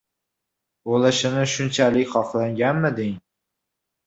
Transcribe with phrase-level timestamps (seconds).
[0.89, 3.15] bo'lishini shunchalik xohlaganmiding!